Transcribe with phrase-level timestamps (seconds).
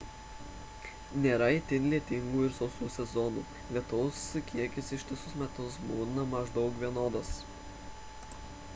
[1.25, 3.43] nėra itin lietingų ir sausų sezonų
[3.75, 7.35] lietaus kiekis ištisus metus būna maždaug vienodas